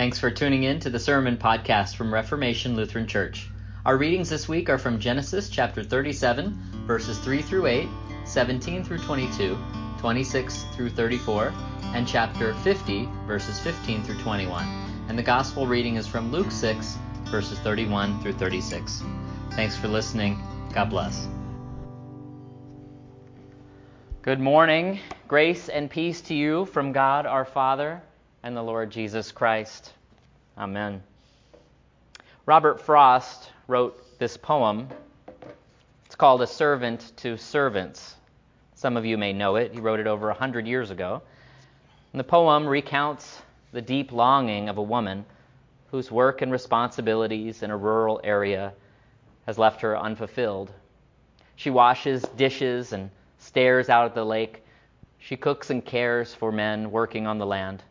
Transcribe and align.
Thanks 0.00 0.18
for 0.18 0.30
tuning 0.30 0.62
in 0.62 0.80
to 0.80 0.88
the 0.88 0.98
Sermon 0.98 1.36
Podcast 1.36 1.94
from 1.94 2.14
Reformation 2.14 2.74
Lutheran 2.74 3.06
Church. 3.06 3.50
Our 3.84 3.98
readings 3.98 4.30
this 4.30 4.48
week 4.48 4.70
are 4.70 4.78
from 4.78 4.98
Genesis 4.98 5.50
chapter 5.50 5.84
37, 5.84 6.58
verses 6.86 7.18
3 7.18 7.42
through 7.42 7.66
8, 7.66 7.86
17 8.24 8.82
through 8.82 9.00
22, 9.00 9.58
26 9.98 10.64
through 10.74 10.88
34, 10.88 11.52
and 11.92 12.08
chapter 12.08 12.54
50, 12.54 13.10
verses 13.26 13.60
15 13.60 14.02
through 14.02 14.18
21. 14.20 14.64
And 15.10 15.18
the 15.18 15.22
Gospel 15.22 15.66
reading 15.66 15.96
is 15.96 16.06
from 16.06 16.32
Luke 16.32 16.50
6, 16.50 16.96
verses 17.26 17.58
31 17.58 18.22
through 18.22 18.32
36. 18.32 19.02
Thanks 19.50 19.76
for 19.76 19.88
listening. 19.88 20.42
God 20.72 20.88
bless. 20.88 21.28
Good 24.22 24.40
morning. 24.40 24.98
Grace 25.28 25.68
and 25.68 25.90
peace 25.90 26.22
to 26.22 26.34
you 26.34 26.64
from 26.64 26.92
God 26.92 27.26
our 27.26 27.44
Father 27.44 28.02
and 28.42 28.56
the 28.56 28.62
Lord 28.62 28.90
Jesus 28.90 29.32
Christ. 29.32 29.92
Amen. 30.56 31.02
Robert 32.46 32.80
Frost 32.80 33.50
wrote 33.68 34.18
this 34.18 34.36
poem. 34.36 34.88
It's 36.06 36.14
called 36.14 36.40
A 36.40 36.46
Servant 36.46 37.12
to 37.18 37.36
Servants. 37.36 38.14
Some 38.74 38.96
of 38.96 39.04
you 39.04 39.18
may 39.18 39.34
know 39.34 39.56
it. 39.56 39.72
He 39.72 39.80
wrote 39.80 40.00
it 40.00 40.06
over 40.06 40.30
a 40.30 40.34
hundred 40.34 40.66
years 40.66 40.90
ago. 40.90 41.22
And 42.12 42.20
the 42.20 42.24
poem 42.24 42.66
recounts 42.66 43.42
the 43.72 43.82
deep 43.82 44.10
longing 44.10 44.68
of 44.68 44.78
a 44.78 44.82
woman 44.82 45.26
whose 45.90 46.10
work 46.10 46.40
and 46.40 46.50
responsibilities 46.50 47.62
in 47.62 47.70
a 47.70 47.76
rural 47.76 48.20
area 48.24 48.72
has 49.46 49.58
left 49.58 49.82
her 49.82 49.98
unfulfilled. 49.98 50.72
She 51.56 51.68
washes 51.68 52.22
dishes 52.36 52.92
and 52.94 53.10
stares 53.38 53.90
out 53.90 54.06
at 54.06 54.14
the 54.14 54.24
lake. 54.24 54.64
She 55.18 55.36
cooks 55.36 55.68
and 55.68 55.84
cares 55.84 56.34
for 56.34 56.50
men 56.50 56.90
working 56.90 57.26
on 57.26 57.38
the 57.38 57.46
land 57.46 57.82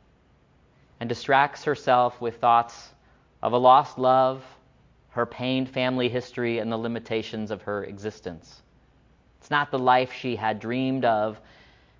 and 1.00 1.08
distracts 1.08 1.64
herself 1.64 2.20
with 2.20 2.38
thoughts 2.38 2.94
of 3.42 3.54
a 3.54 3.58
lost 3.58 3.98
love, 3.98 4.44
her 5.12 5.26
pained 5.26 5.70
family 5.70 6.10
history, 6.10 6.60
and 6.60 6.72
the 6.72 6.78
limitations 6.78 7.52
of 7.52 7.62
her 7.62 7.84
existence. 7.86 8.62
It's 9.40 9.50
not 9.50 9.72
the 9.72 9.80
life 9.80 10.12
she 10.14 10.36
had 10.36 10.60
dreamed 10.60 11.06
of, 11.06 11.40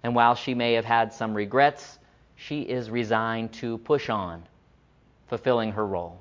and 0.04 0.14
while 0.14 0.36
she 0.36 0.54
may 0.54 0.74
have 0.74 0.86
had 0.86 1.14
some 1.14 1.34
regrets, 1.34 2.00
she 2.36 2.62
is 2.62 2.90
resigned 2.90 3.54
to 3.54 3.78
push 3.80 4.10
on, 4.10 4.44
fulfilling 5.28 5.72
her 5.72 5.86
role. 5.86 6.20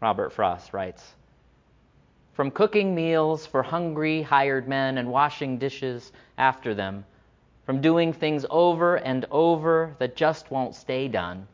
Robert 0.00 0.32
Frost 0.32 0.72
writes 0.72 1.14
From 2.34 2.50
cooking 2.50 2.94
meals 2.94 3.46
for 3.46 3.62
hungry 3.62 4.22
hired 4.22 4.68
men 4.68 4.98
and 4.98 5.10
washing 5.10 5.58
dishes 5.58 6.12
after 6.36 6.74
them, 6.74 7.04
from 7.66 7.80
doing 7.80 8.12
things 8.12 8.46
over 8.48 8.94
and 8.94 9.26
over 9.30 9.96
that 9.98 10.14
just 10.14 10.52
won't 10.52 10.74
stay 10.74 11.08
done. 11.08 11.48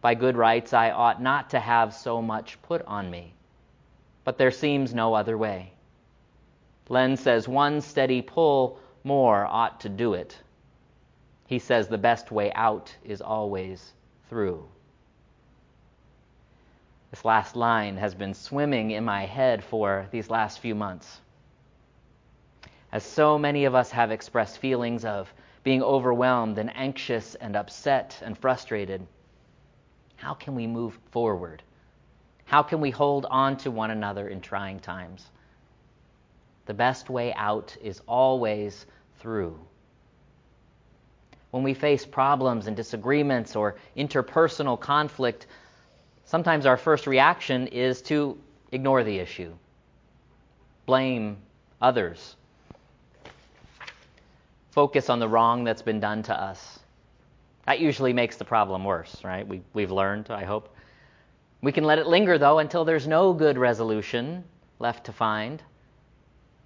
By 0.00 0.14
good 0.14 0.36
rights, 0.36 0.72
I 0.72 0.90
ought 0.90 1.22
not 1.22 1.50
to 1.50 1.60
have 1.60 1.94
so 1.94 2.20
much 2.20 2.60
put 2.62 2.82
on 2.82 3.10
me, 3.10 3.32
but 4.24 4.36
there 4.36 4.50
seems 4.50 4.92
no 4.92 5.14
other 5.14 5.38
way. 5.38 5.72
Len 6.88 7.16
says 7.16 7.48
one 7.48 7.80
steady 7.80 8.20
pull 8.20 8.80
more 9.04 9.46
ought 9.46 9.80
to 9.82 9.88
do 9.88 10.14
it. 10.14 10.36
He 11.46 11.60
says 11.60 11.86
the 11.86 11.96
best 11.96 12.32
way 12.32 12.52
out 12.52 12.94
is 13.04 13.22
always 13.22 13.92
through. 14.28 14.66
This 17.12 17.24
last 17.24 17.54
line 17.54 17.96
has 17.98 18.16
been 18.16 18.34
swimming 18.34 18.90
in 18.90 19.04
my 19.04 19.26
head 19.26 19.62
for 19.62 20.08
these 20.10 20.28
last 20.28 20.58
few 20.58 20.74
months 20.74 21.20
as 22.94 23.02
so 23.02 23.36
many 23.36 23.64
of 23.64 23.74
us 23.74 23.90
have 23.90 24.12
expressed 24.12 24.58
feelings 24.58 25.04
of 25.04 25.34
being 25.64 25.82
overwhelmed 25.82 26.58
and 26.58 26.70
anxious 26.76 27.34
and 27.34 27.56
upset 27.56 28.16
and 28.22 28.38
frustrated, 28.38 29.04
how 30.14 30.32
can 30.32 30.54
we 30.54 30.68
move 30.68 30.96
forward? 31.10 31.60
How 32.44 32.62
can 32.62 32.80
we 32.80 32.90
hold 32.90 33.26
on 33.28 33.56
to 33.58 33.72
one 33.72 33.90
another 33.90 34.28
in 34.28 34.40
trying 34.40 34.78
times? 34.78 35.28
The 36.66 36.74
best 36.74 37.10
way 37.10 37.34
out 37.34 37.76
is 37.82 38.00
always 38.06 38.86
through. 39.18 39.58
When 41.50 41.64
we 41.64 41.74
face 41.74 42.06
problems 42.06 42.68
and 42.68 42.76
disagreements 42.76 43.56
or 43.56 43.74
interpersonal 43.96 44.78
conflict, 44.78 45.48
sometimes 46.26 46.64
our 46.64 46.76
first 46.76 47.08
reaction 47.08 47.66
is 47.66 48.02
to 48.02 48.38
ignore 48.70 49.02
the 49.02 49.18
issue, 49.18 49.52
blame 50.86 51.38
others, 51.82 52.36
focus 54.74 55.08
on 55.08 55.20
the 55.20 55.28
wrong 55.28 55.62
that's 55.62 55.82
been 55.82 56.00
done 56.00 56.20
to 56.24 56.34
us. 56.34 56.80
That 57.64 57.78
usually 57.78 58.12
makes 58.12 58.36
the 58.36 58.44
problem 58.44 58.84
worse, 58.84 59.22
right? 59.22 59.46
We, 59.46 59.62
we've 59.72 59.92
learned, 59.92 60.30
I 60.30 60.42
hope. 60.42 60.74
We 61.62 61.70
can 61.70 61.84
let 61.84 62.00
it 62.00 62.08
linger, 62.08 62.38
though, 62.38 62.58
until 62.58 62.84
there's 62.84 63.06
no 63.06 63.32
good 63.32 63.56
resolution 63.56 64.42
left 64.80 65.06
to 65.06 65.12
find. 65.12 65.62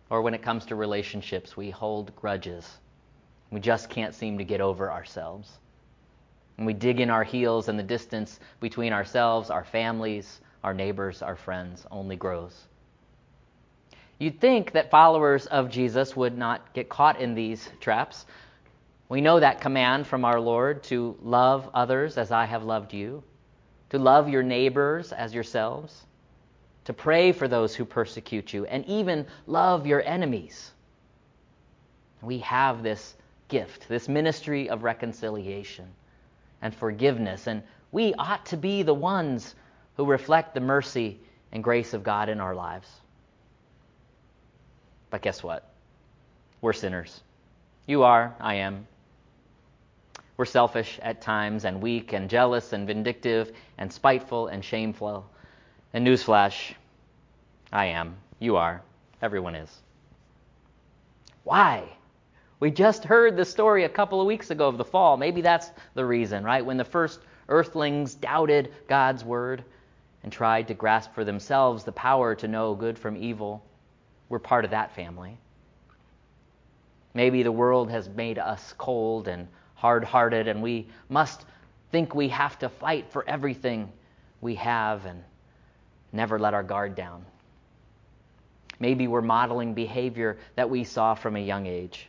Or 0.08 0.22
when 0.22 0.32
it 0.32 0.42
comes 0.42 0.64
to 0.66 0.74
relationships, 0.74 1.54
we 1.54 1.68
hold 1.68 2.16
grudges. 2.16 2.78
We 3.50 3.60
just 3.60 3.90
can't 3.90 4.14
seem 4.14 4.38
to 4.38 4.44
get 4.44 4.62
over 4.62 4.90
ourselves. 4.90 5.58
And 6.56 6.66
we 6.66 6.72
dig 6.72 7.00
in 7.00 7.10
our 7.10 7.24
heels, 7.24 7.68
and 7.68 7.78
the 7.78 7.82
distance 7.82 8.40
between 8.58 8.94
ourselves, 8.94 9.50
our 9.50 9.64
families, 9.64 10.40
our 10.64 10.72
neighbors, 10.72 11.20
our 11.20 11.36
friends 11.36 11.86
only 11.90 12.16
grows. 12.16 12.68
You'd 14.18 14.40
think 14.40 14.72
that 14.72 14.90
followers 14.90 15.46
of 15.46 15.70
Jesus 15.70 16.16
would 16.16 16.36
not 16.36 16.74
get 16.74 16.88
caught 16.88 17.20
in 17.20 17.34
these 17.34 17.68
traps. 17.80 18.26
We 19.08 19.20
know 19.20 19.38
that 19.38 19.60
command 19.60 20.08
from 20.08 20.24
our 20.24 20.40
Lord 20.40 20.82
to 20.84 21.16
love 21.22 21.70
others 21.72 22.18
as 22.18 22.32
I 22.32 22.44
have 22.46 22.64
loved 22.64 22.92
you, 22.92 23.22
to 23.90 23.98
love 23.98 24.28
your 24.28 24.42
neighbors 24.42 25.12
as 25.12 25.32
yourselves, 25.32 26.04
to 26.86 26.92
pray 26.92 27.30
for 27.30 27.46
those 27.46 27.76
who 27.76 27.84
persecute 27.84 28.52
you, 28.52 28.64
and 28.64 28.84
even 28.86 29.26
love 29.46 29.86
your 29.86 30.02
enemies. 30.02 30.72
We 32.20 32.38
have 32.38 32.82
this 32.82 33.14
gift, 33.46 33.88
this 33.88 34.08
ministry 34.08 34.68
of 34.68 34.82
reconciliation 34.82 35.86
and 36.60 36.74
forgiveness, 36.74 37.46
and 37.46 37.62
we 37.92 38.14
ought 38.14 38.46
to 38.46 38.56
be 38.56 38.82
the 38.82 38.94
ones 38.94 39.54
who 39.96 40.04
reflect 40.04 40.54
the 40.54 40.60
mercy 40.60 41.20
and 41.52 41.62
grace 41.62 41.94
of 41.94 42.02
God 42.02 42.28
in 42.28 42.40
our 42.40 42.54
lives. 42.54 42.88
But 45.10 45.22
guess 45.22 45.42
what? 45.42 45.70
We're 46.60 46.72
sinners. 46.72 47.20
You 47.86 48.02
are, 48.02 48.34
I 48.40 48.54
am. 48.54 48.86
We're 50.36 50.44
selfish 50.44 51.00
at 51.02 51.20
times, 51.20 51.64
and 51.64 51.82
weak, 51.82 52.12
and 52.12 52.30
jealous, 52.30 52.72
and 52.72 52.86
vindictive, 52.86 53.52
and 53.76 53.92
spiteful, 53.92 54.46
and 54.48 54.64
shameful. 54.64 55.28
And 55.92 56.06
newsflash, 56.06 56.74
I 57.72 57.86
am. 57.86 58.16
You 58.38 58.56
are. 58.56 58.82
Everyone 59.20 59.54
is. 59.54 59.70
Why? 61.44 61.88
We 62.60 62.70
just 62.70 63.04
heard 63.04 63.36
the 63.36 63.44
story 63.44 63.84
a 63.84 63.88
couple 63.88 64.20
of 64.20 64.26
weeks 64.26 64.50
ago 64.50 64.68
of 64.68 64.78
the 64.78 64.84
fall. 64.84 65.16
Maybe 65.16 65.40
that's 65.40 65.70
the 65.94 66.04
reason, 66.04 66.44
right? 66.44 66.64
When 66.64 66.76
the 66.76 66.84
first 66.84 67.20
earthlings 67.48 68.14
doubted 68.14 68.72
God's 68.88 69.24
word 69.24 69.64
and 70.22 70.32
tried 70.32 70.68
to 70.68 70.74
grasp 70.74 71.14
for 71.14 71.24
themselves 71.24 71.84
the 71.84 71.92
power 71.92 72.34
to 72.34 72.48
know 72.48 72.74
good 72.74 72.98
from 72.98 73.16
evil. 73.16 73.62
We're 74.28 74.38
part 74.38 74.64
of 74.64 74.70
that 74.72 74.94
family. 74.94 75.38
Maybe 77.14 77.42
the 77.42 77.52
world 77.52 77.90
has 77.90 78.08
made 78.08 78.38
us 78.38 78.74
cold 78.78 79.28
and 79.28 79.48
hard 79.74 80.04
hearted, 80.04 80.48
and 80.48 80.62
we 80.62 80.88
must 81.08 81.46
think 81.90 82.14
we 82.14 82.28
have 82.28 82.58
to 82.58 82.68
fight 82.68 83.10
for 83.10 83.24
everything 83.28 83.90
we 84.40 84.54
have 84.56 85.04
and 85.06 85.22
never 86.12 86.38
let 86.38 86.54
our 86.54 86.62
guard 86.62 86.94
down. 86.94 87.24
Maybe 88.80 89.08
we're 89.08 89.22
modeling 89.22 89.74
behavior 89.74 90.38
that 90.54 90.68
we 90.68 90.84
saw 90.84 91.14
from 91.14 91.36
a 91.36 91.40
young 91.40 91.66
age 91.66 92.08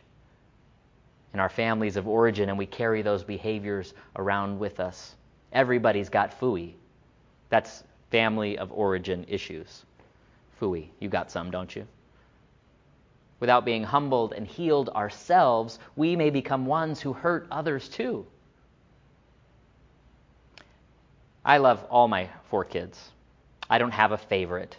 in 1.32 1.40
our 1.40 1.48
families 1.48 1.96
of 1.96 2.08
origin, 2.08 2.48
and 2.48 2.58
we 2.58 2.66
carry 2.66 3.02
those 3.02 3.24
behaviors 3.24 3.94
around 4.16 4.58
with 4.58 4.80
us. 4.80 5.14
Everybody's 5.52 6.08
got 6.08 6.38
fooey. 6.38 6.74
That's 7.48 7.84
family 8.10 8.58
of 8.58 8.72
origin 8.72 9.24
issues. 9.28 9.84
Fooey. 10.60 10.88
You 10.98 11.08
got 11.08 11.30
some, 11.30 11.50
don't 11.50 11.74
you? 11.74 11.86
Without 13.40 13.64
being 13.64 13.82
humbled 13.82 14.34
and 14.34 14.46
healed 14.46 14.90
ourselves, 14.90 15.78
we 15.96 16.14
may 16.14 16.30
become 16.30 16.66
ones 16.66 17.00
who 17.00 17.14
hurt 17.14 17.46
others 17.50 17.88
too. 17.88 18.26
I 21.44 21.56
love 21.56 21.82
all 21.90 22.06
my 22.06 22.28
four 22.50 22.66
kids. 22.66 23.00
I 23.68 23.78
don't 23.78 23.92
have 23.92 24.12
a 24.12 24.18
favorite. 24.18 24.76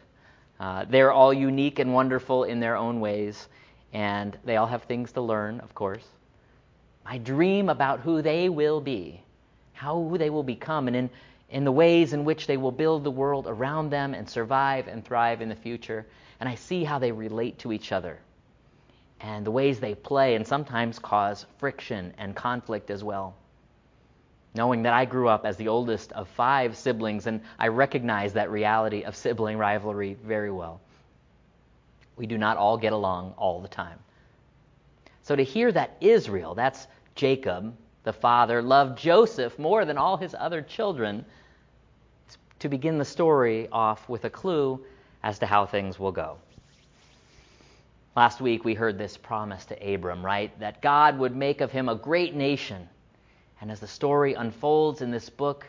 Uh, 0.60 0.86
they're 0.88 1.12
all 1.12 1.34
unique 1.34 1.80
and 1.80 1.92
wonderful 1.92 2.44
in 2.44 2.60
their 2.60 2.78
own 2.78 3.00
ways, 3.00 3.48
and 3.94 4.38
they 4.46 4.58
all 4.58 4.68
have 4.68 4.84
things 4.84 5.12
to 5.14 5.22
learn, 5.22 5.60
of 5.62 5.74
course. 5.74 6.06
I 7.04 7.18
dream 7.18 7.68
about 7.68 8.02
who 8.02 8.22
they 8.22 8.48
will 8.48 8.80
be, 8.80 9.24
how 9.74 10.16
they 10.20 10.30
will 10.30 10.44
become, 10.44 10.88
and 10.88 10.96
in, 10.96 11.10
in 11.50 11.64
the 11.64 11.72
ways 11.72 12.14
in 12.14 12.26
which 12.26 12.46
they 12.46 12.58
will 12.58 12.72
build 12.72 13.04
the 13.04 13.12
world 13.12 13.48
around 13.48 13.90
them 13.90 14.14
and 14.14 14.30
survive 14.30 14.88
and 14.88 15.04
thrive 15.04 15.42
in 15.42 15.50
the 15.50 15.56
future. 15.56 16.06
And 16.40 16.48
I 16.48 16.56
see 16.56 16.84
how 16.84 17.00
they 17.00 17.12
relate 17.12 17.58
to 17.60 17.74
each 17.74 17.92
other 17.92 18.20
and 19.24 19.46
the 19.46 19.52
ways 19.52 19.80
they 19.80 19.96
play 19.96 20.36
and 20.36 20.46
sometimes 20.48 21.00
cause 21.00 21.46
friction 21.60 22.14
and 22.18 22.36
conflict 22.36 22.90
as 22.90 23.04
well. 23.04 23.36
knowing 24.54 24.84
that 24.84 24.94
I 24.94 25.06
grew 25.06 25.30
up 25.30 25.46
as 25.46 25.56
the 25.58 25.70
oldest 25.70 26.12
of 26.12 26.28
five 26.28 26.76
siblings 26.76 27.28
and 27.28 27.42
I 27.58 27.70
recognize 27.70 28.34
that 28.34 28.52
reality 28.52 29.04
of 29.04 29.16
sibling 29.16 29.58
rivalry 29.58 30.18
very 30.26 30.52
well. 30.52 30.82
We 32.18 32.26
do 32.26 32.38
not 32.38 32.58
all 32.58 32.78
get 32.78 32.94
along 32.94 33.34
all 33.38 33.62
the 33.62 33.70
time. 33.70 34.00
So 35.24 35.36
to 35.36 35.44
hear 35.44 35.72
that 35.72 35.96
Israel, 36.02 36.56
that's 36.56 36.88
Jacob, 37.16 37.76
the 38.04 38.14
father, 38.14 38.62
loved 38.62 38.98
Joseph 39.00 39.58
more 39.58 39.86
than 39.86 39.98
all 39.98 40.18
his 40.18 40.36
other 40.38 40.62
children, 40.62 41.26
to 42.60 42.70
begin 42.70 42.98
the 42.98 43.06
story 43.06 43.70
off 43.72 44.08
with 44.10 44.26
a 44.26 44.30
clue 44.30 44.84
as 45.24 45.40
to 45.40 45.46
how 45.46 45.66
things 45.66 45.98
will 45.98 46.12
go. 46.12 46.38
Last 48.16 48.42
week 48.42 48.66
we 48.66 48.74
heard 48.74 48.98
this 48.98 49.16
promise 49.16 49.64
to 49.66 49.94
Abram, 49.94 50.26
right? 50.26 50.58
That 50.60 50.82
God 50.82 51.18
would 51.18 51.36
make 51.36 51.62
of 51.62 51.72
him 51.72 51.88
a 51.88 51.96
great 51.96 52.36
nation. 52.36 52.90
And 53.62 53.72
as 53.72 53.80
the 53.80 53.88
story 53.88 54.34
unfolds 54.34 55.02
in 55.02 55.12
this 55.12 55.30
book, 55.30 55.66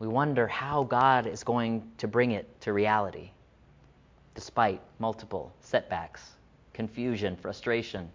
we 0.00 0.08
wonder 0.08 0.48
how 0.48 0.82
God 0.82 1.26
is 1.26 1.44
going 1.44 1.88
to 1.98 2.08
bring 2.08 2.32
it 2.32 2.60
to 2.62 2.72
reality, 2.72 3.30
despite 4.34 4.80
multiple 4.98 5.52
setbacks, 5.60 6.32
confusion, 6.72 7.36
frustration. 7.36 8.10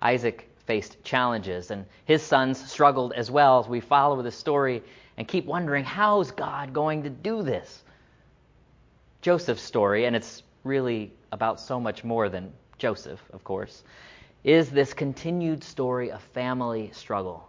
Isaac 0.00 0.48
faced 0.66 1.02
challenges, 1.04 1.70
and 1.70 1.84
his 2.06 2.22
sons 2.22 2.64
struggled 2.70 3.12
as 3.12 3.30
well 3.30 3.58
as 3.58 3.68
we 3.68 3.80
follow 3.80 4.22
the 4.22 4.30
story 4.30 4.82
and 5.18 5.28
keep 5.28 5.44
wondering 5.44 5.84
how 5.84 6.20
is 6.20 6.30
God 6.30 6.72
going 6.72 7.02
to 7.02 7.10
do 7.10 7.42
this? 7.42 7.82
Joseph's 9.20 9.62
story, 9.62 10.06
and 10.06 10.16
it's 10.16 10.42
really 10.64 11.12
about 11.32 11.60
so 11.60 11.80
much 11.80 12.04
more 12.04 12.28
than 12.28 12.52
Joseph, 12.78 13.20
of 13.32 13.44
course, 13.44 13.82
is 14.44 14.70
this 14.70 14.92
continued 14.92 15.62
story 15.62 16.10
of 16.10 16.20
family 16.20 16.90
struggle, 16.92 17.48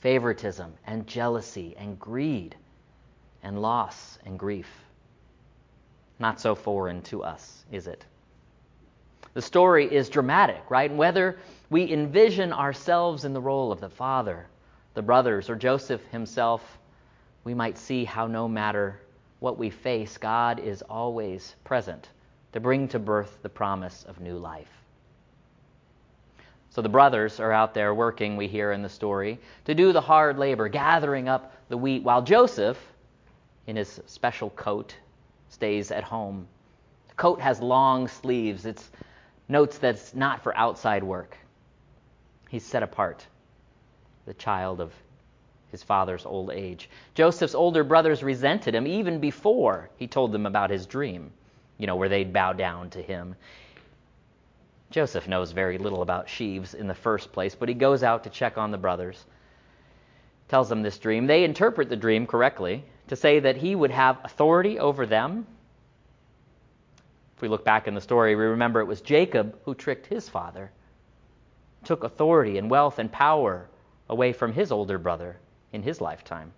favoritism 0.00 0.72
and 0.86 1.06
jealousy 1.06 1.74
and 1.78 1.98
greed 1.98 2.56
and 3.42 3.60
loss 3.60 4.18
and 4.24 4.38
grief. 4.38 4.68
Not 6.18 6.40
so 6.40 6.54
foreign 6.54 7.02
to 7.02 7.22
us, 7.22 7.64
is 7.70 7.86
it? 7.86 8.04
The 9.34 9.42
story 9.42 9.92
is 9.92 10.08
dramatic, 10.08 10.62
right? 10.70 10.90
And 10.90 10.98
whether 10.98 11.38
we 11.70 11.92
envision 11.92 12.52
ourselves 12.52 13.24
in 13.24 13.32
the 13.32 13.40
role 13.40 13.70
of 13.70 13.80
the 13.80 13.90
father, 13.90 14.46
the 14.94 15.02
brothers, 15.02 15.48
or 15.50 15.54
Joseph 15.54 16.04
himself, 16.06 16.78
we 17.44 17.54
might 17.54 17.78
see 17.78 18.04
how 18.04 18.26
no 18.26 18.48
matter 18.48 19.00
what 19.38 19.58
we 19.58 19.70
face, 19.70 20.18
God 20.18 20.58
is 20.58 20.82
always 20.82 21.54
present 21.64 22.08
to 22.52 22.60
bring 22.60 22.88
to 22.88 22.98
birth 22.98 23.38
the 23.42 23.48
promise 23.48 24.04
of 24.08 24.20
new 24.20 24.38
life. 24.38 24.70
So 26.70 26.82
the 26.82 26.88
brothers 26.88 27.40
are 27.40 27.52
out 27.52 27.74
there 27.74 27.94
working, 27.94 28.36
we 28.36 28.46
hear 28.46 28.72
in 28.72 28.82
the 28.82 28.88
story, 28.88 29.40
to 29.64 29.74
do 29.74 29.92
the 29.92 30.00
hard 30.00 30.38
labor, 30.38 30.68
gathering 30.68 31.28
up 31.28 31.52
the 31.68 31.76
wheat, 31.76 32.02
while 32.02 32.22
Joseph, 32.22 32.78
in 33.66 33.76
his 33.76 34.00
special 34.06 34.50
coat, 34.50 34.94
stays 35.48 35.90
at 35.90 36.04
home. 36.04 36.46
The 37.08 37.14
coat 37.14 37.40
has 37.40 37.60
long 37.60 38.06
sleeves. 38.06 38.64
It 38.64 38.82
notes 39.48 39.78
that 39.78 39.94
it's 39.96 40.14
not 40.14 40.42
for 40.42 40.56
outside 40.56 41.02
work. 41.02 41.36
He's 42.48 42.64
set 42.64 42.82
apart, 42.82 43.26
the 44.26 44.34
child 44.34 44.80
of 44.80 44.92
his 45.70 45.82
father's 45.82 46.24
old 46.24 46.50
age. 46.50 46.88
Joseph's 47.14 47.54
older 47.54 47.84
brothers 47.84 48.22
resented 48.22 48.74
him 48.74 48.86
even 48.86 49.20
before 49.20 49.90
he 49.96 50.06
told 50.06 50.32
them 50.32 50.46
about 50.46 50.70
his 50.70 50.86
dream, 50.86 51.32
you 51.78 51.86
know, 51.86 51.96
where 51.96 52.08
they'd 52.08 52.32
bow 52.32 52.52
down 52.52 52.90
to 52.90 53.02
him. 53.02 53.34
Joseph 54.90 55.28
knows 55.28 55.52
very 55.52 55.78
little 55.78 56.02
about 56.02 56.28
sheaves 56.28 56.74
in 56.74 56.86
the 56.88 56.94
first 56.94 57.32
place, 57.32 57.54
but 57.54 57.68
he 57.68 57.74
goes 57.74 58.02
out 58.02 58.24
to 58.24 58.30
check 58.30 58.58
on 58.58 58.70
the 58.70 58.78
brothers, 58.78 59.24
tells 60.48 60.68
them 60.68 60.82
this 60.82 60.98
dream. 60.98 61.26
They 61.26 61.44
interpret 61.44 61.88
the 61.88 61.96
dream 61.96 62.26
correctly 62.26 62.84
to 63.08 63.16
say 63.16 63.40
that 63.40 63.56
he 63.56 63.74
would 63.74 63.90
have 63.90 64.18
authority 64.24 64.78
over 64.78 65.06
them. 65.06 65.46
If 67.36 67.42
we 67.42 67.48
look 67.48 67.64
back 67.64 67.86
in 67.86 67.94
the 67.94 68.00
story, 68.00 68.34
we 68.34 68.44
remember 68.44 68.80
it 68.80 68.86
was 68.86 69.00
Jacob 69.00 69.58
who 69.64 69.74
tricked 69.74 70.06
his 70.06 70.28
father, 70.28 70.70
took 71.84 72.02
authority 72.02 72.58
and 72.58 72.70
wealth 72.70 72.98
and 72.98 73.12
power 73.12 73.68
away 74.08 74.32
from 74.32 74.52
his 74.52 74.72
older 74.72 74.98
brother 74.98 75.36
in 75.72 75.82
his 75.82 76.00
lifetime. 76.00 76.52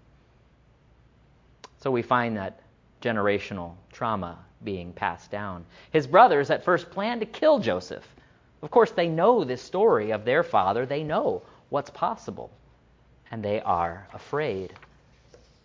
So 1.79 1.91
we 1.91 2.03
find 2.03 2.37
that 2.37 2.61
generational 3.01 3.75
trauma 3.93 4.39
being 4.63 4.93
passed 4.93 5.31
down. 5.31 5.65
His 5.91 6.07
brothers 6.07 6.51
at 6.51 6.65
first 6.65 6.91
planned 6.91 7.21
to 7.21 7.27
kill 7.27 7.59
Joseph. 7.59 8.07
Of 8.63 8.71
course, 8.71 8.91
they 8.91 9.09
know 9.09 9.45
this 9.45 9.63
story 9.63 10.11
of 10.11 10.25
their 10.25 10.43
father, 10.43 10.85
they 10.85 11.03
know 11.03 11.43
what's 11.71 11.91
possible, 11.91 12.51
and 13.31 13.43
they 13.43 13.61
are 13.61 14.07
afraid. 14.13 14.75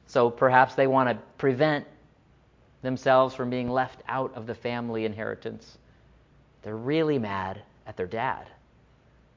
So 0.07 0.29
perhaps 0.29 0.75
they 0.75 0.87
want 0.87 1.09
to 1.09 1.17
prevent 1.37 1.85
themselves 2.81 3.35
from 3.35 3.49
being 3.49 3.69
left 3.69 4.01
out 4.07 4.33
of 4.35 4.47
the 4.47 4.55
family 4.55 5.05
inheritance. 5.05 5.77
They're 6.61 6.77
really 6.77 7.19
mad 7.19 7.61
at 7.85 7.97
their 7.97 8.07
dad 8.07 8.47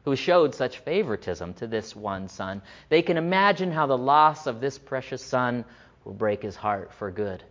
who 0.08 0.16
showed 0.16 0.54
such 0.54 0.78
favoritism 0.78 1.52
to 1.52 1.66
this 1.66 1.94
one 1.94 2.28
son. 2.28 2.62
They 2.88 3.02
can 3.02 3.18
imagine 3.18 3.70
how 3.70 3.86
the 3.86 3.98
loss 3.98 4.46
of 4.46 4.58
this 4.58 4.78
precious 4.78 5.22
son 5.22 5.66
will 6.04 6.14
break 6.14 6.42
his 6.42 6.56
heart 6.56 6.92
for 6.94 7.10
good. 7.10 7.42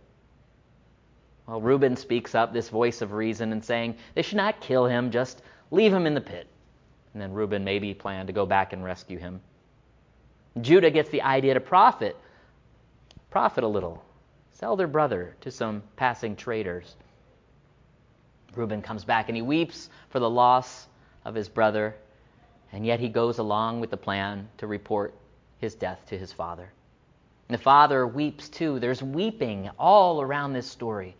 Well, 1.48 1.62
Reuben 1.62 1.96
speaks 1.96 2.34
up, 2.34 2.52
this 2.52 2.68
voice 2.68 3.00
of 3.00 3.12
reason, 3.12 3.52
and 3.52 3.64
saying 3.64 3.96
they 4.14 4.20
should 4.20 4.36
not 4.36 4.60
kill 4.60 4.84
him, 4.84 5.10
just 5.10 5.40
leave 5.70 5.92
him 5.92 6.06
in 6.06 6.12
the 6.12 6.20
pit. 6.20 6.46
And 7.14 7.22
then 7.22 7.32
Reuben 7.32 7.64
maybe 7.64 7.94
planned 7.94 8.26
to 8.26 8.34
go 8.34 8.44
back 8.44 8.74
and 8.74 8.84
rescue 8.84 9.18
him. 9.18 9.40
Judah 10.60 10.90
gets 10.90 11.08
the 11.08 11.22
idea 11.22 11.54
to 11.54 11.60
profit, 11.60 12.16
profit 13.30 13.64
a 13.64 13.68
little, 13.68 14.04
sell 14.52 14.76
their 14.76 14.86
brother 14.86 15.36
to 15.40 15.50
some 15.50 15.82
passing 15.96 16.36
traders. 16.36 16.96
Reuben 18.54 18.82
comes 18.82 19.04
back 19.04 19.28
and 19.28 19.36
he 19.36 19.42
weeps 19.42 19.88
for 20.10 20.18
the 20.18 20.28
loss 20.28 20.86
of 21.24 21.34
his 21.34 21.48
brother 21.48 21.94
and 22.72 22.84
yet 22.84 23.00
he 23.00 23.08
goes 23.08 23.38
along 23.38 23.80
with 23.80 23.90
the 23.90 23.96
plan 23.96 24.48
to 24.58 24.66
report 24.66 25.14
his 25.58 25.74
death 25.74 26.00
to 26.08 26.18
his 26.18 26.32
father. 26.32 26.70
And 27.48 27.58
the 27.58 27.62
father 27.62 28.06
weeps 28.06 28.48
too. 28.48 28.78
There's 28.78 29.02
weeping 29.02 29.70
all 29.78 30.20
around 30.20 30.52
this 30.52 30.70
story. 30.70 31.16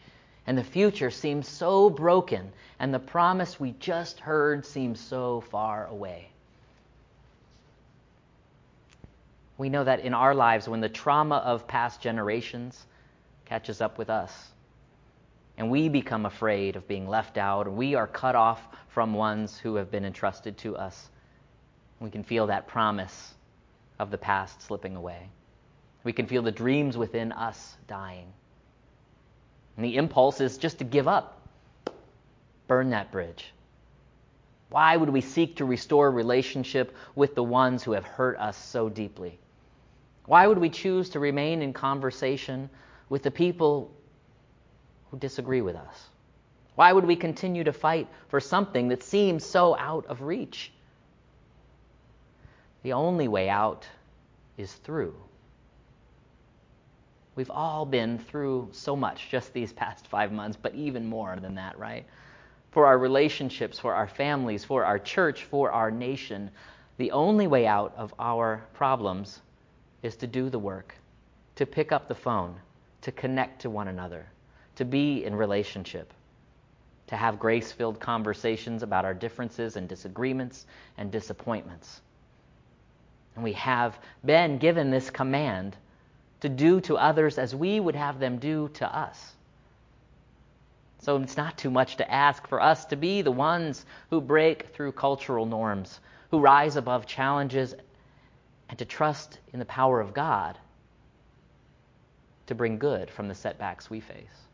And 0.49 0.57
the 0.57 0.65
future 0.65 1.11
seems 1.11 1.47
so 1.47 1.91
broken, 1.91 2.51
and 2.79 2.93
the 2.93 2.99
promise 2.99 3.61
we 3.61 3.73
just 3.73 4.19
heard 4.19 4.65
seems 4.65 4.99
so 4.99 5.43
far 5.43 5.87
away. 5.89 6.31
We 9.59 9.69
know 9.69 9.85
that 9.85 10.01
in 10.01 10.15
our 10.15 10.35
lives, 10.35 10.67
when 10.67 10.81
the 10.81 10.89
trauma 10.89 11.37
of 11.37 11.69
past 11.69 12.01
generations 12.01 12.87
catches 13.45 13.83
up 13.83 13.99
with 13.99 14.09
us, 14.09 14.49
and 15.59 15.71
we 15.71 15.91
become 15.91 16.25
afraid 16.25 16.77
of 16.77 16.89
being 16.89 17.07
left 17.07 17.37
out, 17.37 17.71
we 17.71 17.95
are 17.95 18.07
cut 18.07 18.35
off 18.35 18.67
from 18.89 19.13
ones 19.13 19.59
who 19.59 19.75
have 19.75 19.91
been 19.91 20.07
entrusted 20.07 20.57
to 20.57 20.79
us, 20.79 21.11
we 22.01 22.09
can 22.09 22.25
feel 22.25 22.47
that 22.47 22.67
promise 22.67 23.35
of 23.99 24.11
the 24.11 24.17
past 24.17 24.63
slipping 24.63 24.97
away. 24.97 25.29
We 26.05 26.15
can 26.15 26.27
feel 26.27 26.41
the 26.41 26.51
dreams 26.51 26.97
within 26.97 27.33
us 27.33 27.77
dying. 27.87 28.33
And 29.79 29.85
the 29.85 29.97
impulse 29.97 30.41
is 30.41 30.59
just 30.59 30.79
to 30.79 30.85
give 30.85 31.07
up, 31.07 31.41
burn 32.67 32.91
that 32.91 33.13
bridge. 33.13 33.55
Why 34.71 34.97
would 34.97 35.09
we 35.09 35.21
seek 35.21 35.55
to 35.57 35.65
restore 35.65 36.11
relationship 36.11 36.97
with 37.15 37.37
the 37.37 37.45
ones 37.45 37.85
who 37.85 37.93
have 37.93 38.05
hurt 38.05 38.37
us 38.39 38.57
so 38.57 38.89
deeply? 38.89 39.39
Why 40.27 40.49
would 40.49 40.59
we 40.59 40.69
choose 40.69 41.11
to 41.11 41.21
remain 41.21 41.63
in 41.63 41.73
conversation 41.73 42.69
with 43.09 43.23
the 43.23 43.31
people 43.31 43.93
who 45.13 45.19
disagree 45.19 45.61
with 45.61 45.77
us? 45.77 46.09
Why 46.75 46.93
would 46.93 47.05
we 47.05 47.15
continue 47.15 47.63
to 47.63 47.73
fight 47.73 48.09
for 48.31 48.41
something 48.41 48.89
that 48.89 49.05
seems 49.05 49.47
so 49.47 49.77
out 49.77 50.07
of 50.07 50.23
reach? 50.23 50.73
The 52.83 52.95
only 52.95 53.29
way 53.29 53.49
out 53.49 53.87
is 54.57 54.73
through. 54.73 55.15
We've 57.39 57.53
all 57.53 57.87
been 57.87 58.19
through 58.19 58.71
so 58.73 58.97
much 58.97 59.29
just 59.31 59.53
these 59.53 59.73
past 59.73 60.09
five 60.09 60.33
months, 60.33 60.59
but 60.61 60.75
even 60.75 61.07
more 61.07 61.37
than 61.37 61.55
that, 61.55 61.79
right? 61.79 62.05
For 62.73 62.85
our 62.85 62.99
relationships, 62.99 63.79
for 63.79 63.95
our 63.95 64.09
families, 64.09 64.65
for 64.65 64.85
our 64.85 64.99
church, 64.99 65.45
for 65.45 65.71
our 65.71 65.89
nation, 65.89 66.51
the 66.97 67.13
only 67.13 67.47
way 67.47 67.65
out 67.65 67.95
of 67.97 68.13
our 68.19 68.67
problems 68.75 69.41
is 70.03 70.17
to 70.17 70.27
do 70.27 70.51
the 70.51 70.59
work, 70.59 70.97
to 71.55 71.65
pick 71.65 71.93
up 71.93 72.09
the 72.09 72.15
phone, 72.17 72.57
to 73.03 73.13
connect 73.13 73.63
to 73.63 73.71
one 73.71 73.87
another, 73.87 74.27
to 74.75 74.85
be 74.85 75.25
in 75.25 75.33
relationship, 75.33 76.13
to 77.07 77.15
have 77.15 77.39
grace 77.39 77.71
filled 77.71 78.01
conversations 78.01 78.83
about 78.83 79.05
our 79.05 79.15
differences 79.15 79.77
and 79.77 79.89
disagreements 79.89 80.67
and 80.97 81.13
disappointments 81.13 82.01
and 83.39 83.45
we 83.45 83.53
have 83.53 83.97
been 84.25 84.59
given 84.59 84.91
this 84.91 85.11
command 85.11 85.77
to 86.41 86.49
do 86.49 86.81
to 86.83 86.97
others 86.97 87.39
as 87.39 87.55
we 87.55 87.81
would 87.81 87.97
have 87.97 88.19
them 88.19 88.39
do 88.39 88.69
to 88.75 88.97
us. 88.97 89.33
So 91.01 91.17
it's 91.17 91.37
not 91.37 91.57
too 91.57 91.71
much 91.71 91.97
to 91.97 92.11
ask 92.11 92.47
for 92.49 92.61
us 92.61 92.85
to 92.87 92.97
be 92.97 93.23
the 93.23 93.31
ones 93.31 93.85
who 94.11 94.21
break 94.21 94.75
through 94.75 94.93
cultural 94.93 95.47
norms, 95.47 96.01
who 96.31 96.41
rise 96.41 96.77
above 96.77 97.07
challenges, 97.07 97.75
and 98.69 98.79
to 98.79 98.85
trust 98.85 99.39
in 99.53 99.59
the 99.59 99.65
power 99.65 100.01
of 100.01 100.13
God 100.13 100.59
to 102.47 102.55
bring 102.55 102.79
good 102.79 103.11
from 103.11 103.29
the 103.29 103.35
setbacks 103.35 103.89
we 103.89 104.01
face. 104.01 104.49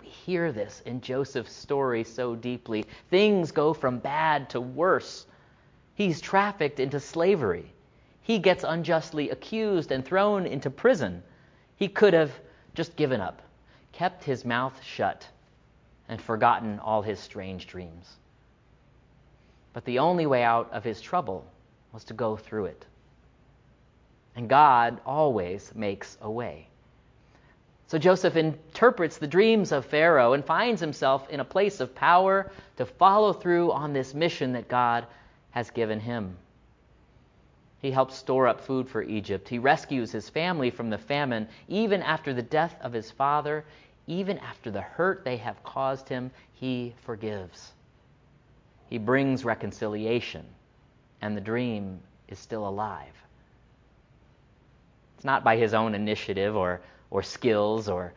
We 0.00 0.08
hear 0.08 0.50
this 0.50 0.82
in 0.84 1.00
Joseph's 1.00 1.52
story 1.52 2.04
so 2.04 2.34
deeply. 2.34 2.84
Things 3.10 3.52
go 3.52 3.72
from 3.72 3.98
bad 3.98 4.50
to 4.50 4.60
worse. 4.60 5.26
He's 5.94 6.20
trafficked 6.20 6.80
into 6.80 6.98
slavery. 6.98 7.72
He 8.22 8.38
gets 8.38 8.64
unjustly 8.64 9.30
accused 9.30 9.90
and 9.90 10.04
thrown 10.04 10.46
into 10.46 10.70
prison. 10.70 11.22
He 11.76 11.88
could 11.88 12.14
have 12.14 12.32
just 12.74 12.96
given 12.96 13.20
up, 13.20 13.42
kept 13.90 14.24
his 14.24 14.44
mouth 14.44 14.80
shut, 14.82 15.26
and 16.08 16.20
forgotten 16.20 16.78
all 16.78 17.02
his 17.02 17.18
strange 17.18 17.66
dreams. 17.66 18.16
But 19.72 19.84
the 19.84 19.98
only 19.98 20.26
way 20.26 20.42
out 20.42 20.70
of 20.72 20.84
his 20.84 21.00
trouble 21.00 21.44
was 21.92 22.04
to 22.04 22.14
go 22.14 22.36
through 22.36 22.66
it. 22.66 22.86
And 24.36 24.48
God 24.48 25.00
always 25.04 25.72
makes 25.74 26.16
a 26.20 26.30
way. 26.30 26.68
So 27.88 27.98
Joseph 27.98 28.36
interprets 28.36 29.18
the 29.18 29.26
dreams 29.26 29.72
of 29.72 29.84
Pharaoh 29.84 30.32
and 30.32 30.44
finds 30.44 30.80
himself 30.80 31.28
in 31.28 31.40
a 31.40 31.44
place 31.44 31.80
of 31.80 31.94
power 31.94 32.50
to 32.76 32.86
follow 32.86 33.34
through 33.34 33.72
on 33.72 33.92
this 33.92 34.14
mission 34.14 34.52
that 34.52 34.68
God 34.68 35.06
has 35.50 35.70
given 35.70 36.00
him. 36.00 36.36
He 37.82 37.90
helps 37.90 38.14
store 38.14 38.46
up 38.46 38.60
food 38.60 38.88
for 38.88 39.02
Egypt. 39.02 39.48
He 39.48 39.58
rescues 39.58 40.12
his 40.12 40.30
family 40.30 40.70
from 40.70 40.88
the 40.88 40.98
famine, 40.98 41.48
even 41.66 42.00
after 42.00 42.32
the 42.32 42.40
death 42.40 42.76
of 42.80 42.92
his 42.92 43.10
father, 43.10 43.64
even 44.06 44.38
after 44.38 44.70
the 44.70 44.80
hurt 44.80 45.24
they 45.24 45.36
have 45.38 45.64
caused 45.64 46.08
him, 46.08 46.30
he 46.52 46.94
forgives. 47.04 47.72
He 48.88 48.98
brings 48.98 49.44
reconciliation, 49.44 50.46
and 51.20 51.36
the 51.36 51.40
dream 51.40 51.98
is 52.28 52.38
still 52.38 52.68
alive. 52.68 53.14
It's 55.16 55.24
not 55.24 55.42
by 55.42 55.56
his 55.56 55.74
own 55.74 55.96
initiative 55.96 56.54
or, 56.54 56.82
or 57.10 57.24
skills 57.24 57.88
or 57.88 58.12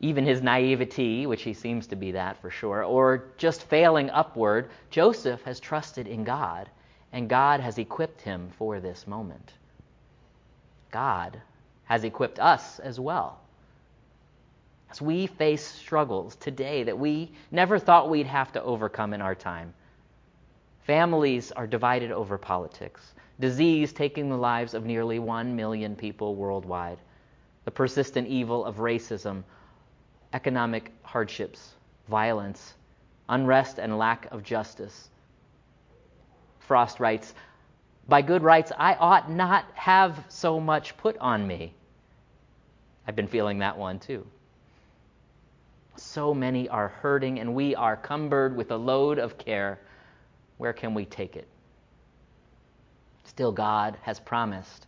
even 0.00 0.24
his 0.24 0.42
naivety, 0.42 1.26
which 1.26 1.42
he 1.42 1.52
seems 1.54 1.86
to 1.88 1.96
be 1.96 2.10
that 2.10 2.38
for 2.38 2.50
sure, 2.50 2.82
or 2.82 3.26
just 3.36 3.62
failing 3.62 4.10
upward. 4.10 4.68
Joseph 4.90 5.42
has 5.42 5.60
trusted 5.60 6.08
in 6.08 6.24
God 6.24 6.68
and 7.12 7.28
God 7.28 7.60
has 7.60 7.78
equipped 7.78 8.22
him 8.22 8.50
for 8.56 8.80
this 8.80 9.06
moment. 9.06 9.52
God 10.90 11.40
has 11.84 12.04
equipped 12.04 12.38
us 12.38 12.78
as 12.78 13.00
well. 13.00 13.40
As 14.90 15.00
we 15.00 15.26
face 15.26 15.64
struggles 15.64 16.36
today 16.36 16.84
that 16.84 16.98
we 16.98 17.32
never 17.50 17.78
thought 17.78 18.10
we'd 18.10 18.26
have 18.26 18.52
to 18.52 18.62
overcome 18.62 19.12
in 19.12 19.20
our 19.20 19.34
time. 19.34 19.74
Families 20.84 21.52
are 21.52 21.66
divided 21.66 22.10
over 22.10 22.38
politics, 22.38 23.12
disease 23.38 23.92
taking 23.92 24.28
the 24.28 24.36
lives 24.36 24.74
of 24.74 24.84
nearly 24.84 25.18
1 25.18 25.54
million 25.54 25.94
people 25.94 26.34
worldwide, 26.34 26.98
the 27.64 27.70
persistent 27.70 28.26
evil 28.26 28.64
of 28.64 28.76
racism, 28.76 29.44
economic 30.32 30.92
hardships, 31.02 31.74
violence, 32.08 32.74
unrest, 33.28 33.78
and 33.78 33.98
lack 33.98 34.26
of 34.32 34.42
justice 34.42 35.09
Frost 36.70 37.00
writes, 37.00 37.34
By 38.06 38.22
good 38.22 38.44
rights, 38.44 38.70
I 38.78 38.94
ought 38.94 39.28
not 39.28 39.64
have 39.74 40.24
so 40.28 40.60
much 40.60 40.96
put 40.98 41.18
on 41.18 41.44
me. 41.44 41.74
I've 43.08 43.16
been 43.16 43.26
feeling 43.26 43.58
that 43.58 43.76
one 43.76 43.98
too. 43.98 44.24
So 45.96 46.32
many 46.32 46.68
are 46.68 46.86
hurting, 46.86 47.40
and 47.40 47.56
we 47.56 47.74
are 47.74 47.96
cumbered 47.96 48.56
with 48.56 48.70
a 48.70 48.76
load 48.76 49.18
of 49.18 49.36
care. 49.36 49.80
Where 50.58 50.72
can 50.72 50.94
we 50.94 51.06
take 51.06 51.34
it? 51.34 51.48
Still, 53.24 53.50
God 53.50 53.98
has 54.02 54.20
promised 54.20 54.86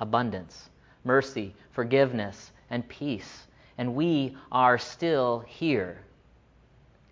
abundance, 0.00 0.68
mercy, 1.02 1.54
forgiveness, 1.70 2.52
and 2.68 2.86
peace. 2.86 3.46
And 3.78 3.94
we 3.94 4.36
are 4.52 4.76
still 4.76 5.46
here, 5.48 5.96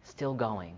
still 0.05 0.35
going. 0.35 0.77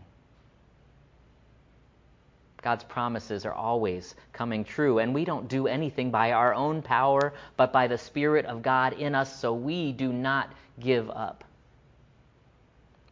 God's 2.62 2.84
promises 2.84 3.44
are 3.44 3.52
always 3.52 4.14
coming 4.32 4.64
true, 4.64 5.00
and 5.00 5.12
we 5.12 5.24
don't 5.24 5.48
do 5.48 5.66
anything 5.66 6.12
by 6.12 6.30
our 6.30 6.54
own 6.54 6.80
power, 6.80 7.34
but 7.56 7.72
by 7.72 7.88
the 7.88 7.98
Spirit 7.98 8.46
of 8.46 8.62
God 8.62 8.92
in 8.92 9.16
us, 9.16 9.36
so 9.40 9.52
we 9.52 9.92
do 9.92 10.12
not 10.12 10.52
give 10.78 11.10
up. 11.10 11.42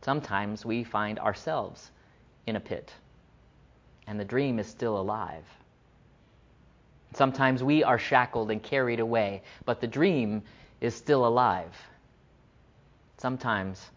Sometimes 0.02 0.64
we 0.64 0.85
find 0.85 1.19
ourselves 1.19 1.90
in 2.47 2.54
a 2.54 2.61
pit, 2.61 2.95
and 4.07 4.19
the 4.21 4.25
dream 4.25 4.61
is 4.61 4.69
still 4.69 4.99
alive. 4.99 5.45
Sometimes 7.14 7.62
we 7.62 7.83
are 7.83 7.99
shackled 7.99 8.52
and 8.52 8.62
carried 8.62 9.00
away, 9.00 9.42
but 9.64 9.80
the 9.80 9.88
dream 9.88 10.42
is 10.80 10.95
still 10.95 11.26
alive. 11.26 11.76
Sometimes 13.19 13.90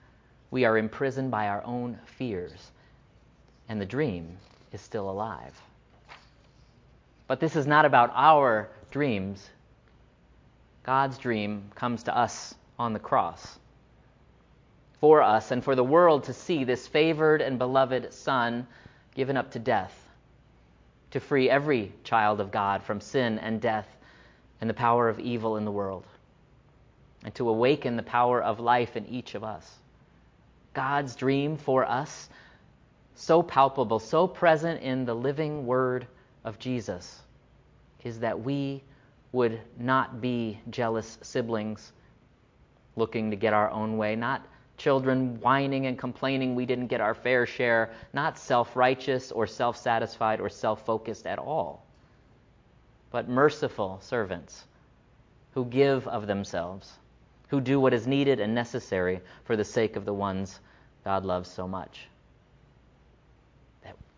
we 0.49 0.65
are 0.65 0.79
imprisoned 0.79 1.29
by 1.29 1.47
our 1.47 1.63
own 1.63 1.99
fears, 2.05 2.71
and 3.69 3.79
the 3.79 3.85
dream 3.85 4.37
is 4.73 4.81
still 4.81 5.09
alive. 5.09 5.53
But 7.27 7.39
this 7.39 7.55
is 7.55 7.65
not 7.65 7.85
about 7.85 8.11
our 8.13 8.69
dreams. 8.91 9.49
God's 10.83 11.17
dream 11.17 11.71
comes 11.75 12.03
to 12.03 12.17
us 12.17 12.53
on 12.77 12.91
the 12.91 12.99
cross. 12.99 13.59
For 14.99 15.21
us 15.21 15.51
and 15.51 15.63
for 15.63 15.75
the 15.75 15.83
world 15.83 16.25
to 16.25 16.33
see 16.33 16.63
this 16.63 16.87
favored 16.87 17.41
and 17.41 17.57
beloved 17.57 18.13
Son 18.13 18.67
given 19.15 19.37
up 19.37 19.51
to 19.51 19.59
death, 19.59 19.93
to 21.11 21.19
free 21.19 21.49
every 21.49 21.91
child 22.03 22.41
of 22.41 22.51
God 22.51 22.83
from 22.83 22.99
sin 22.99 23.37
and 23.39 23.61
death 23.61 23.87
and 24.59 24.69
the 24.69 24.73
power 24.73 25.07
of 25.09 25.19
evil 25.19 25.57
in 25.57 25.65
the 25.65 25.71
world, 25.71 26.05
and 27.23 27.35
to 27.35 27.49
awaken 27.49 27.95
the 27.95 28.03
power 28.03 28.41
of 28.41 28.59
life 28.59 28.95
in 28.95 29.05
each 29.07 29.35
of 29.35 29.43
us. 29.43 29.69
God's 30.73 31.15
dream 31.15 31.57
for 31.57 31.85
us 31.85 32.29
so 33.23 33.41
palpable, 33.41 33.99
so 33.99 34.27
present 34.27 34.81
in 34.81 35.05
the 35.05 35.13
living 35.13 35.65
word 35.65 36.05
of 36.43 36.59
Jesus, 36.59 37.21
is 38.03 38.19
that 38.19 38.37
we 38.37 38.83
would 39.31 39.61
not 39.79 40.19
be 40.19 40.59
jealous 40.69 41.17
siblings 41.21 41.93
looking 42.97 43.31
to 43.31 43.37
get 43.37 43.53
our 43.53 43.71
own 43.71 43.95
way, 43.97 44.13
not 44.13 44.45
children 44.75 45.39
whining 45.39 45.85
and 45.85 45.97
complaining 45.97 46.53
we 46.53 46.65
didn't 46.65 46.87
get 46.87 46.99
our 46.99 47.13
fair 47.13 47.45
share, 47.45 47.93
not 48.11 48.37
self 48.37 48.75
righteous 48.75 49.31
or 49.31 49.47
self 49.47 49.77
satisfied 49.77 50.41
or 50.41 50.49
self 50.49 50.85
focused 50.85 51.25
at 51.25 51.39
all, 51.39 51.85
but 53.09 53.29
merciful 53.29 53.99
servants 54.01 54.65
who 55.53 55.63
give 55.63 56.05
of 56.09 56.27
themselves, 56.27 56.91
who 57.47 57.61
do 57.61 57.79
what 57.79 57.93
is 57.93 58.05
needed 58.05 58.41
and 58.41 58.53
necessary 58.53 59.21
for 59.45 59.55
the 59.55 59.63
sake 59.63 59.95
of 59.95 60.03
the 60.03 60.13
ones 60.13 60.59
God 61.05 61.23
loves 61.23 61.49
so 61.49 61.69
much 61.69 62.09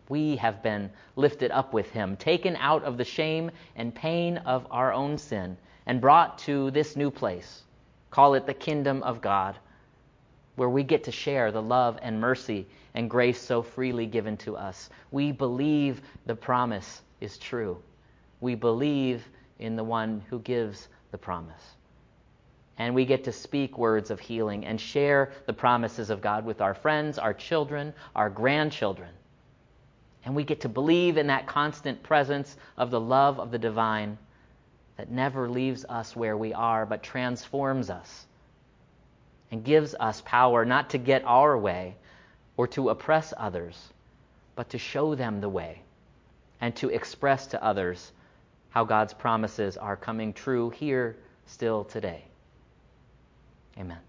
we 0.08 0.36
have 0.36 0.62
been 0.62 0.90
lifted 1.16 1.50
up 1.50 1.72
with 1.72 1.90
him, 1.90 2.16
taken 2.16 2.56
out 2.56 2.84
of 2.84 2.96
the 2.96 3.04
shame 3.04 3.50
and 3.74 3.94
pain 3.94 4.38
of 4.38 4.66
our 4.70 4.92
own 4.92 5.18
sin, 5.18 5.56
and 5.86 6.00
brought 6.00 6.38
to 6.38 6.70
this 6.70 6.96
new 6.96 7.10
place. 7.10 7.62
Call 8.10 8.34
it 8.34 8.46
the 8.46 8.54
kingdom 8.54 9.02
of 9.02 9.20
God, 9.20 9.56
where 10.54 10.68
we 10.68 10.82
get 10.82 11.04
to 11.04 11.12
share 11.12 11.50
the 11.50 11.62
love 11.62 11.98
and 12.02 12.20
mercy 12.20 12.66
and 12.94 13.10
grace 13.10 13.40
so 13.40 13.62
freely 13.62 14.06
given 14.06 14.36
to 14.38 14.56
us. 14.56 14.90
We 15.10 15.32
believe 15.32 16.00
the 16.24 16.36
promise 16.36 17.02
is 17.20 17.36
true. 17.38 17.76
We 18.40 18.54
believe 18.54 19.28
in 19.58 19.76
the 19.76 19.84
one 19.84 20.22
who 20.30 20.38
gives 20.40 20.88
the 21.10 21.18
promise. 21.18 21.74
And 22.78 22.94
we 22.94 23.06
get 23.06 23.24
to 23.24 23.32
speak 23.32 23.78
words 23.78 24.10
of 24.10 24.20
healing 24.20 24.66
and 24.66 24.80
share 24.80 25.32
the 25.46 25.52
promises 25.52 26.10
of 26.10 26.20
God 26.20 26.44
with 26.44 26.60
our 26.60 26.74
friends, 26.74 27.18
our 27.18 27.32
children, 27.32 27.94
our 28.14 28.28
grandchildren 28.28 29.10
and 30.26 30.34
we 30.34 30.42
get 30.42 30.62
to 30.62 30.68
believe 30.68 31.16
in 31.16 31.28
that 31.28 31.46
constant 31.46 32.02
presence 32.02 32.56
of 32.76 32.90
the 32.90 33.00
love 33.00 33.38
of 33.38 33.52
the 33.52 33.58
divine 33.58 34.18
that 34.96 35.08
never 35.08 35.48
leaves 35.48 35.84
us 35.88 36.16
where 36.16 36.36
we 36.36 36.52
are, 36.52 36.84
but 36.84 37.02
transforms 37.02 37.90
us 37.90 38.26
and 39.52 39.64
gives 39.64 39.94
us 39.94 40.20
power 40.26 40.64
not 40.64 40.90
to 40.90 40.98
get 40.98 41.22
our 41.24 41.56
way 41.56 41.94
or 42.56 42.66
to 42.66 42.88
oppress 42.88 43.32
others, 43.36 43.80
but 44.56 44.70
to 44.70 44.78
show 44.78 45.14
them 45.14 45.40
the 45.40 45.48
way 45.48 45.80
and 46.60 46.74
to 46.74 46.88
express 46.88 47.46
to 47.46 47.62
others 47.62 48.10
how 48.70 48.84
God's 48.84 49.14
promises 49.14 49.76
are 49.76 49.96
coming 49.96 50.32
true 50.32 50.70
here 50.70 51.16
still 51.46 51.84
today. 51.84 52.24
Amen. 53.78 54.05